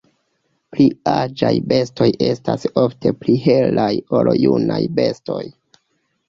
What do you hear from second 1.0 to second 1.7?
aĝaj